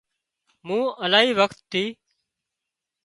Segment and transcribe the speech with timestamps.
[0.67, 1.83] مون الاهي وکت ٿِي